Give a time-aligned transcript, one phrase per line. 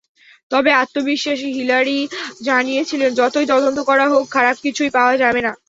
[0.51, 1.97] তবে আত্মবিশ্বাসী হিলারি
[2.43, 5.51] জানিয়েছিলেন, যতই তদন্ত করা হোক, খারাপ কিছুই পাওয়া যাবে না।